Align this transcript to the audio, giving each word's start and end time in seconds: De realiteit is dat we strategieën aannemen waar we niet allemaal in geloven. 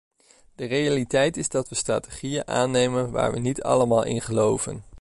De 0.55 0.65
realiteit 0.65 1.37
is 1.37 1.49
dat 1.49 1.69
we 1.69 1.75
strategieën 1.75 2.47
aannemen 2.47 3.11
waar 3.11 3.31
we 3.31 3.39
niet 3.39 3.61
allemaal 3.63 4.03
in 4.03 4.21
geloven. 4.21 4.83